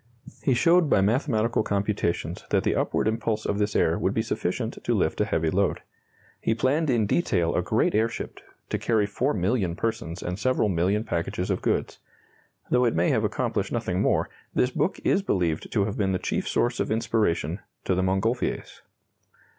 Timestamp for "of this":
3.45-3.75